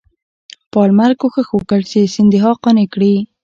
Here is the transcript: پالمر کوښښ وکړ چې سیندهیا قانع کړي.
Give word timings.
پالمر 0.71 1.11
کوښښ 1.19 1.47
وکړ 1.53 1.79
چې 1.91 2.11
سیندهیا 2.13 2.51
قانع 2.63 2.85
کړي. 2.93 3.13